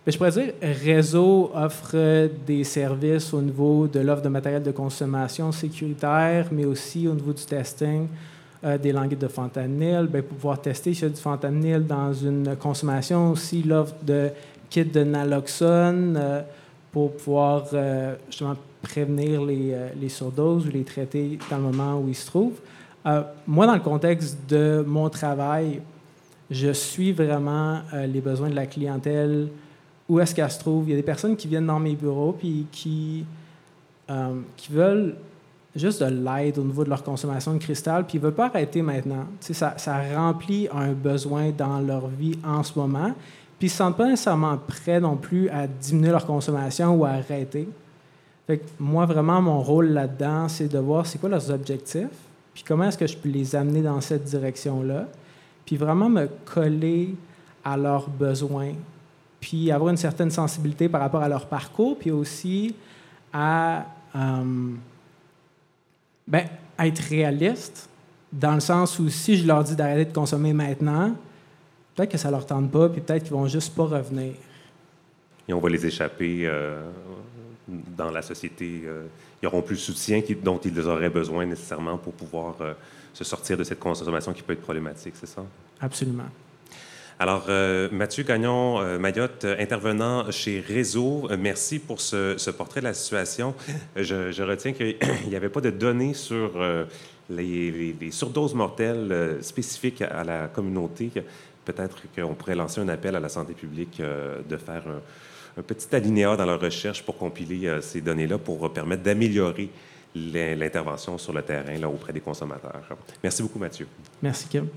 [0.05, 5.53] je pourrais dire, Réseau offre des services au niveau de l'offre de matériel de consommation
[5.53, 8.09] sécuritaire, mais aussi au niveau du testing,
[8.63, 12.13] euh, des languettes de fentanyl, bien, pour pouvoir tester s'il y a du fentanyl dans
[12.13, 14.29] une consommation, aussi l'offre de
[14.69, 16.43] kits de naloxone euh,
[16.93, 22.09] pour pouvoir euh, justement prévenir les, les, surdoses ou les traiter dans le moment où
[22.09, 22.61] ils se trouvent.
[23.47, 25.81] moi, dans le contexte de mon travail,
[26.51, 29.49] je suis vraiment les besoins de la clientèle,
[30.09, 30.87] où est-ce qu'elle se trouve.
[30.87, 33.25] Il y a des personnes qui viennent dans mes bureaux puis qui,
[34.57, 35.15] qui veulent
[35.77, 38.47] juste de l'aide au niveau de leur consommation de cristal, puis ils ne veulent pas
[38.47, 39.27] arrêter maintenant.
[39.41, 43.13] Ça, ça remplit un besoin dans leur vie en ce moment,
[43.59, 47.05] puis ils ne se sentent pas nécessairement prêts non plus à diminuer leur consommation ou
[47.05, 47.69] à arrêter.
[48.47, 52.09] Fait moi, vraiment, mon rôle là-dedans, c'est de voir c'est quoi leurs objectifs,
[52.53, 55.07] puis comment est-ce que je peux les amener dans cette direction-là,
[55.65, 57.15] puis vraiment me coller
[57.65, 58.73] à leurs besoins,
[59.41, 62.75] puis avoir une certaine sensibilité par rapport à leur parcours, puis aussi
[63.33, 63.85] à...
[64.17, 64.73] Euh,
[66.31, 66.47] ben,
[66.79, 67.89] être réaliste,
[68.33, 71.15] dans le sens où si je leur dis d'arrêter de consommer maintenant,
[71.95, 74.33] peut-être que ça leur tente pas, puis peut-être qu'ils vont juste pas revenir.
[75.49, 76.89] Et on va les échapper euh,
[77.69, 78.83] dans la société.
[78.85, 79.07] Euh,
[79.43, 82.75] ils n'auront plus le soutien dont ils auraient besoin nécessairement pour pouvoir euh,
[83.13, 85.45] se sortir de cette consommation qui peut être problématique, c'est ça?
[85.81, 86.29] Absolument.
[87.21, 92.87] Alors, euh, Mathieu Gagnon, euh, Mayotte, euh, intervenant chez Réseau, merci pour ce, portrait de
[92.87, 93.55] la situation.
[93.95, 94.97] Je, retiens qu'il
[95.29, 96.53] n'y avait pas de données sur
[97.29, 101.11] les, surdoses mortelles spécifiques à la communauté.
[101.67, 104.85] Peut-être qu'on pourrait lancer un appel à la santé publique de faire
[105.59, 109.69] un, petit alinéa dans leur recherche pour compiler ces données-là pour permettre d'améliorer
[110.15, 112.81] l'intervention sur le terrain là, auprès des consommateurs.
[113.23, 113.87] Merci beaucoup, Mathieu.
[114.23, 114.69] Merci, Kim.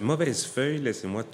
[0.00, 1.24] Mauvaise, feuille, laissez-moi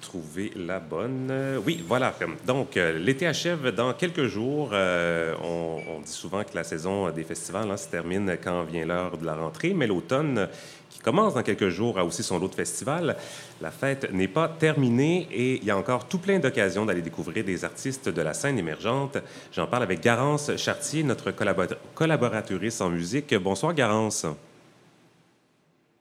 [0.00, 1.32] trouver la bonne.
[1.64, 2.14] Oui, voilà.
[2.46, 4.70] Donc, euh, l'été achève dans quelques jours.
[4.72, 9.16] Euh, on, dit souvent que la saison des festivals hein, se termine quand vient l'heure
[9.16, 10.48] de la rentrée, mais l'automne,
[10.90, 13.16] qui commence dans quelques jours, a aussi son lot de festivals.
[13.60, 17.44] La fête n'est pas terminée et il y a encore tout plein d'occasions d'aller découvrir
[17.44, 19.18] des artistes de la scène émergente.
[19.52, 21.32] J'en parle avec Garance Chartier, notre
[21.94, 23.34] collaboratrice en musique.
[23.34, 24.26] Bonsoir, Garance.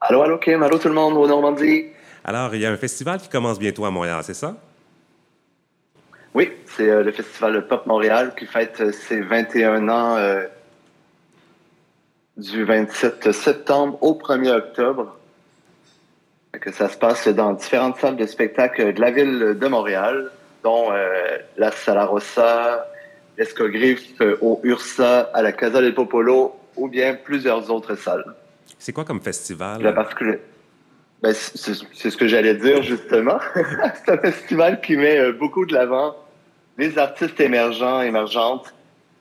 [0.05, 0.61] Allô, allô, Kim.
[0.61, 1.85] Allô, tout le monde au Normandie.
[2.25, 4.57] Alors, il y a un festival qui commence bientôt à Montréal, c'est ça?
[6.33, 10.45] Oui, c'est euh, le Festival Pop Montréal qui fête euh, ses 21 ans euh,
[12.35, 15.17] du 27 septembre au 1er octobre.
[16.51, 20.31] Que ça se passe dans différentes salles de spectacle de la ville de Montréal,
[20.65, 20.91] dont
[21.57, 22.85] la Sala Rossa,
[23.37, 28.35] l'Escogriffe, au Ursa, à la Casa del Popolo ou bien plusieurs autres salles.
[28.83, 29.81] C'est quoi comme festival?
[31.21, 33.39] Ben, c'est ce que j'allais dire, justement.
[33.55, 36.17] c'est un festival qui met euh, beaucoup de l'avant
[36.77, 38.73] les artistes émergents, émergentes.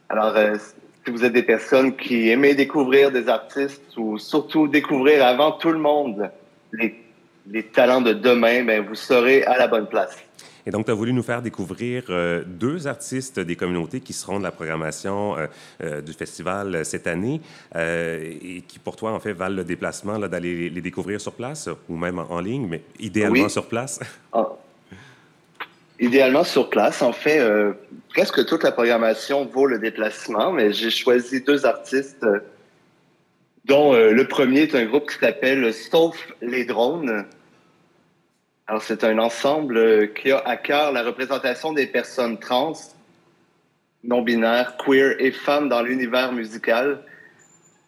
[0.09, 0.57] Alors, euh,
[1.05, 5.71] si vous êtes des personnes qui aimez découvrir des artistes ou surtout découvrir avant tout
[5.71, 6.29] le monde
[6.73, 7.01] les,
[7.47, 10.19] les talents de demain, ben, vous serez à la bonne place.
[10.67, 14.39] Et donc, tu as voulu nous faire découvrir euh, deux artistes des communautés qui seront
[14.39, 15.47] de la programmation euh,
[15.83, 17.41] euh, du festival cette année
[17.75, 21.97] et qui, pour toi, en fait, valent le déplacement d'aller les découvrir sur place ou
[21.97, 24.01] même en, ligne, mais idéalement sur place?
[24.35, 24.49] Ah.
[26.01, 27.03] Idéalement sur place.
[27.03, 27.41] En fait,
[28.09, 32.27] presque toute la programmation vaut le déplacement, mais j'ai choisi deux artistes
[33.67, 37.25] dont le premier est un groupe qui s'appelle Sauf les drones.
[38.69, 42.75] Alors, c'est un ensemble euh, qui a à cœur la représentation des personnes trans,
[44.05, 47.03] non-binaires, queer et femmes dans l'univers musical,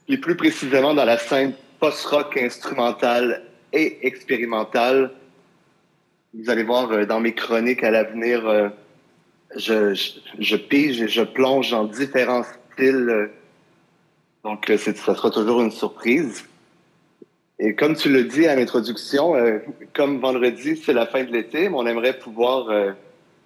[0.09, 5.13] et plus précisément dans la scène post-rock instrumentale et expérimentale.
[6.35, 8.69] Vous allez voir euh, dans mes chroniques à l'avenir, euh,
[9.57, 10.11] je, je,
[10.41, 13.31] je, pige et je plonge dans différents styles.
[14.43, 16.45] Donc, ça sera toujours une surprise.
[17.59, 19.59] Et comme tu le dis à l'introduction, euh,
[19.95, 22.91] comme vendredi, c'est la fin de l'été, mais on aimerait pouvoir euh,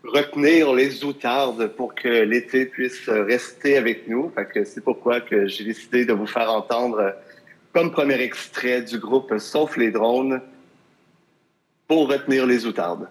[0.03, 4.33] retenir les outardes pour que l'été puisse rester avec nous.
[4.65, 7.11] C'est pourquoi j'ai décidé de vous faire entendre euh,
[7.75, 10.41] comme premier extrait du groupe Sauf les drones
[11.87, 13.09] pour retenir les outardes.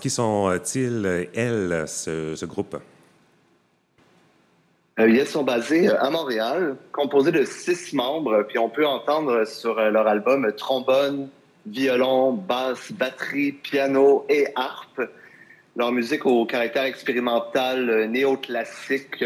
[0.00, 2.76] Qui sont-ils, elles, ce, groupe?
[5.00, 9.44] Euh, ils sont basés euh, à Montréal, composés de six membres, puis on peut entendre
[9.44, 11.28] sur euh, leur album trombone,
[11.66, 15.02] violon, basse, batterie, piano et harpe.
[15.76, 19.24] Leur musique au caractère expérimental, néoclassique,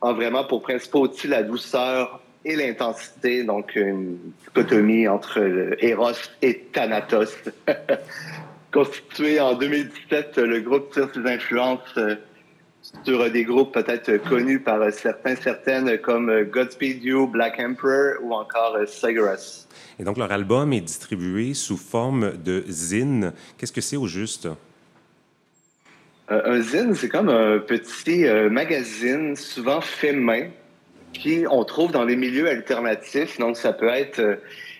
[0.00, 5.40] a vraiment pour principal outil la douceur et l'intensité, donc une dichotomie entre
[5.80, 7.34] Eros et Thanatos.
[8.72, 12.16] constitué en 2017, le groupe tire ses influences euh,
[13.04, 18.76] sur des groupes peut-être connus par certains, certaines comme Godspeed You, Black Emperor ou encore
[18.86, 19.68] Cigarettes.
[19.98, 23.32] Et donc leur album est distribué sous forme de zine.
[23.56, 24.48] Qu'est-ce que c'est au juste?
[26.30, 30.48] Euh, un zine, c'est comme un petit euh, magazine, souvent fait main,
[31.12, 33.38] qui on trouve dans les milieux alternatifs.
[33.38, 34.38] Donc ça peut être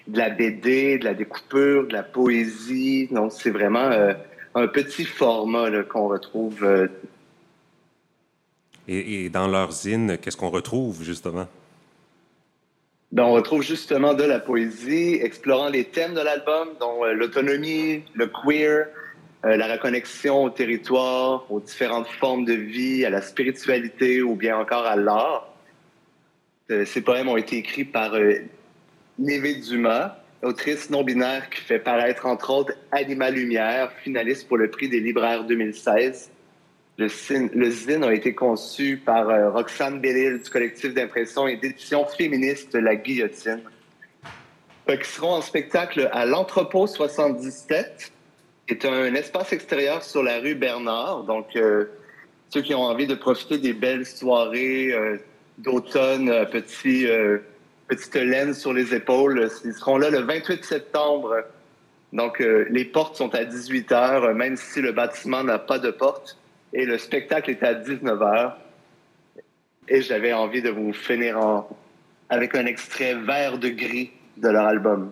[0.08, 3.08] de la BD, de la découpure, de la poésie.
[3.10, 4.14] Donc, c'est vraiment euh,
[4.54, 6.88] un petit format qu'on retrouve euh,
[8.88, 11.46] Et, dans leur zine, qu'est-ce qu'on retrouve justement?
[13.12, 18.02] Ben, on retrouve justement de la poésie, explorant les thèmes de l'album, dont euh, l'autonomie,
[18.14, 18.86] le queer,
[19.44, 24.86] la reconnexion au territoire, aux différentes formes de vie, à la spiritualité ou bien encore
[24.86, 25.48] à l'art.
[26.68, 28.14] Ces poèmes ont été écrits par
[29.20, 34.88] euh, Dumas, autrice non-binaire qui fait paraître entre autres Anima Lumière, finaliste pour le prix
[34.88, 36.30] des libraires 2016.
[36.98, 37.08] Le,
[37.70, 42.96] zine a été conçu par euh, Roxane Bellil du collectif d'impression et d'édition féministe La
[42.96, 43.62] Guillotine.
[44.88, 48.12] Ils seront en spectacle à l'Entrepôt 77,
[48.66, 51.24] qui est un espace extérieur sur la rue Bernard.
[51.24, 51.86] Donc, euh,
[52.50, 55.16] ceux qui ont envie de profiter des belles soirées euh,
[55.58, 57.06] d'automne, petit,
[57.88, 61.36] petite laine sur les épaules, ils seront là le 28 septembre.
[62.12, 66.38] Donc, les portes sont à 18 h, même si le bâtiment n'a pas de porte.
[66.72, 68.52] Et le spectacle est à 19h.
[69.88, 71.64] Et j'avais envie de vous finir
[72.28, 75.10] avec un extrait vert de gris de leur album.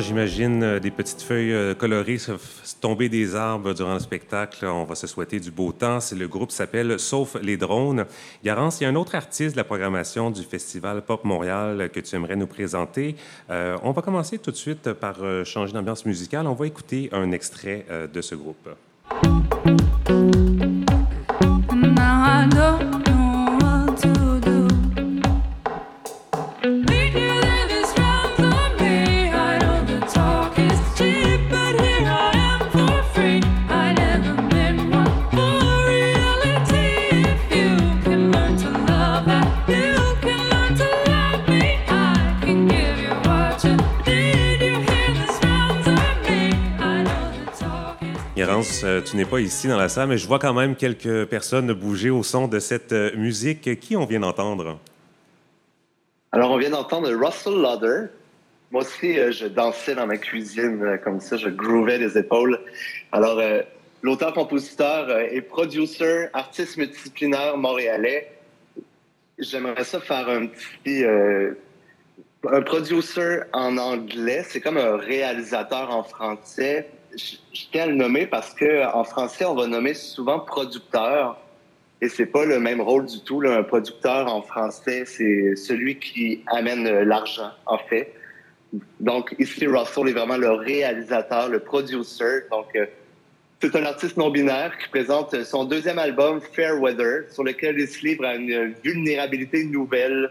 [0.00, 2.18] J'imagine euh, des petites feuilles euh, colorées
[2.80, 4.66] tomber des arbres durant le spectacle.
[4.66, 5.98] On va se souhaiter du beau temps.
[6.16, 8.04] Le groupe s'appelle Sauf les drones.
[8.44, 12.00] Garance, il y a un autre artiste de la programmation du Festival Pop Montréal que
[12.00, 13.16] tu aimerais nous présenter.
[13.50, 16.46] Euh, on va commencer tout de suite par changer d'ambiance musicale.
[16.46, 18.68] On va écouter un extrait de ce groupe.
[48.46, 51.72] Euh, tu n'es pas ici dans la salle, mais je vois quand même quelques personnes
[51.72, 53.80] bouger au son de cette euh, musique.
[53.80, 54.78] Qui on vient d'entendre?
[56.30, 58.08] Alors, on vient d'entendre Russell Lauder.
[58.70, 62.60] Moi aussi, euh, je dansais dans ma cuisine comme ça, je groovais les épaules.
[63.12, 63.40] Alors,
[64.02, 68.30] l'auteur-compositeur et producer, artiste multidisciplinaire montréalais.
[69.38, 71.04] J'aimerais ça faire un petit...
[72.52, 78.26] un producer en anglais, c'est comme un réalisateur en français je, tiens à le nommer
[78.26, 81.38] parce que en français, on va nommer souvent producteur.
[82.00, 83.42] Et c'est pas le même rôle du tout.
[83.46, 88.12] Un producteur en français, c'est celui qui amène l'argent, en fait.
[89.00, 92.42] Donc ici, Russell est vraiment le réalisateur, le producer.
[92.50, 92.86] Donc euh,
[93.60, 98.04] c'est un artiste non-binaire qui présente son deuxième album, Fair Weather, sur lequel il se
[98.04, 100.30] livre à une vulnérabilité nouvelle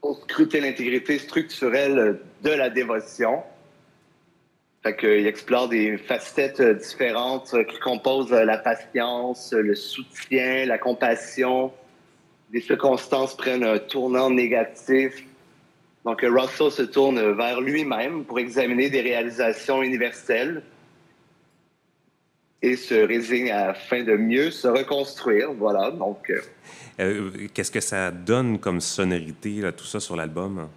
[0.00, 3.42] pour scruter l'intégrité structurelle de la dévotion.
[4.82, 10.66] Fait qu'il explore des facettes euh, différentes euh, qui composent euh, la patience, le soutien,
[10.66, 11.72] la compassion.
[12.50, 15.22] Des circonstances prennent un tournant négatif.
[16.04, 20.62] Donc, Russell se tourne vers lui-même pour examiner des réalisations universelles
[22.60, 25.52] et se résigne afin de mieux se reconstruire.
[25.52, 26.32] Voilà, donc...
[27.54, 30.68] Qu'est-ce que ça donne comme sonorité, tout ça, sur l'album?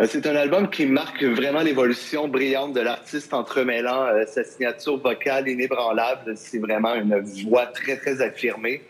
[0.00, 4.96] Euh, c'est un album qui marque vraiment l'évolution brillante de l'artiste entremêlant euh, sa signature
[4.96, 6.34] vocale inébranlable.
[6.36, 7.18] C'est vraiment une
[7.48, 8.82] voix très, très affirmée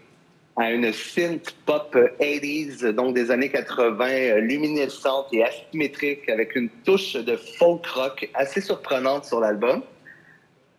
[0.56, 6.68] à une synth pop 80s, donc des années 80, euh, luminescente et asymétrique, avec une
[6.84, 9.82] touche de folk rock assez surprenante sur l'album.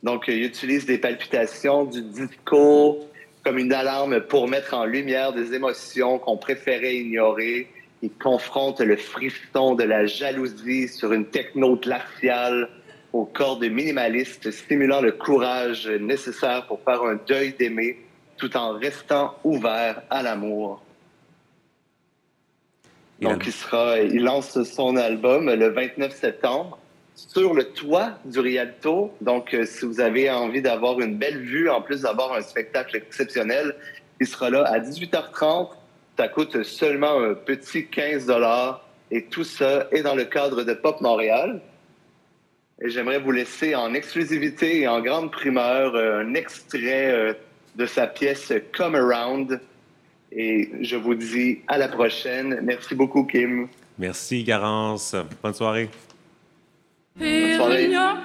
[0.03, 2.99] Donc, il utilise des palpitations, du disco,
[3.43, 7.67] comme une alarme pour mettre en lumière des émotions qu'on préférait ignorer.
[8.01, 12.69] Il confronte le frisson de la jalousie sur une techno glaciale
[13.11, 17.97] au corps de minimaliste, stimulant le courage nécessaire pour faire un deuil d'aimer
[18.37, 20.81] tout en restant ouvert à l'amour.
[23.21, 26.79] Donc, il, sera, il lance son album le 29 septembre
[27.15, 29.13] sur le toit du Rialto.
[29.19, 32.95] Donc, euh, si vous avez envie d'avoir une belle vue, en plus d'avoir un spectacle
[32.95, 33.75] exceptionnel,
[34.21, 35.71] il sera là à 18h30.
[36.19, 40.73] Ça coûte seulement un petit 15 dollars et tout ça est dans le cadre de
[40.73, 41.61] Pop Montréal.
[42.81, 47.33] Et j'aimerais vous laisser en exclusivité et en grande primeur euh, un extrait euh,
[47.77, 49.61] de sa pièce Come Around.
[50.33, 52.59] Et je vous dis à la prochaine.
[52.63, 53.69] Merci beaucoup, Kim.
[53.97, 55.15] Merci, Garance.
[55.41, 55.89] Bonne soirée.
[57.17, 58.17] Feeling your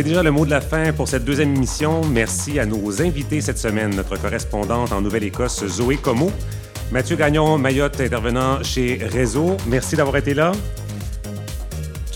[0.00, 2.00] C'est déjà le mot de la fin pour cette deuxième émission.
[2.10, 6.32] Merci à nos invités cette semaine, notre correspondante en Nouvelle-Écosse, Zoé Como,
[6.90, 9.58] Mathieu Gagnon, Mayotte, intervenant chez Réseau.
[9.66, 10.52] Merci d'avoir été là.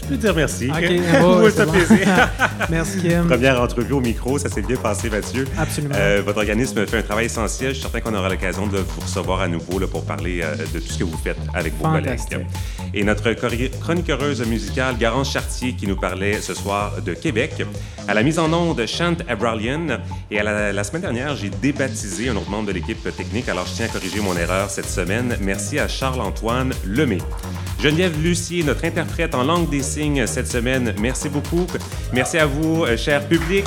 [0.05, 0.69] Tu peux dire merci.
[0.71, 1.73] OK, Oui, ça c'est bon.
[1.73, 2.29] plaisir.
[2.71, 3.27] Merci, Kim.
[3.27, 5.47] Première entrevue au micro, ça s'est bien passé, Mathieu.
[5.59, 5.95] Absolument.
[5.97, 7.71] Euh, votre organisme fait un travail essentiel.
[7.71, 10.57] Je suis certain qu'on aura l'occasion de vous recevoir à nouveau là, pour parler euh,
[10.57, 12.19] de tout ce que vous faites avec vos collègues.
[12.93, 17.65] Et notre chroniqueuse musicale, Garance Chartier, qui nous parlait ce soir de Québec.
[18.07, 19.99] À la mise en onde, Chant Abralian.
[20.31, 23.67] Et à la, la semaine dernière, j'ai débaptisé un autre membre de l'équipe technique, alors
[23.67, 25.37] je tiens à corriger mon erreur cette semaine.
[25.41, 27.19] Merci à Charles-Antoine Lemay.
[27.81, 29.83] Geneviève Lucier, notre interprète en langue des
[30.27, 30.95] cette semaine.
[31.01, 31.67] Merci beaucoup.
[32.13, 33.65] Merci à vous, euh, cher public.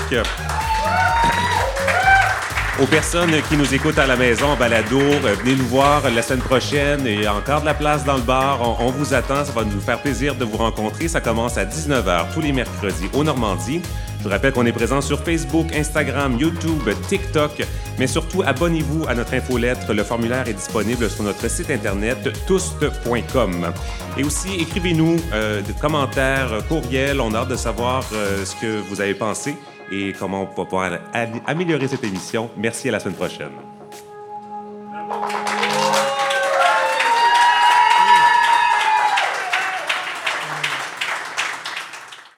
[2.79, 6.21] Aux personnes qui nous écoutent à la maison en balado, euh, venez nous voir la
[6.21, 7.01] semaine prochaine.
[7.07, 8.59] Il y a encore de la place dans le bar.
[8.79, 9.43] On, vous attend.
[9.43, 11.07] Ça va nous faire plaisir de vous rencontrer.
[11.07, 13.81] Ça commence à 19h tous les mercredis au Normandie.
[14.19, 17.63] Je vous rappelle qu'on est présent sur Facebook, Instagram, YouTube, TikTok.
[17.97, 19.91] Mais surtout, abonnez-vous à notre infolettre.
[19.91, 23.73] Le formulaire est disponible sur notre site internet toust.com.
[24.19, 27.21] Et aussi, écrivez-nous euh, des commentaires, euh, courriels.
[27.21, 29.55] On a hâte de savoir ce que vous avez pensé
[29.91, 30.99] et comment on va pouvoir
[31.45, 32.49] améliorer cette émission.
[32.57, 33.51] Merci à la semaine prochaine.